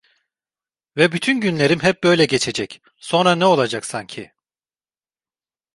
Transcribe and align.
Ve 0.97 1.11
bütün 1.11 1.41
günlerim 1.41 1.83
hep 1.83 2.03
böyle 2.03 2.25
geçecek, 2.25 2.81
sonra 2.97 3.35
ne 3.35 3.45
olacak 3.45 3.85
sanki! 3.85 4.31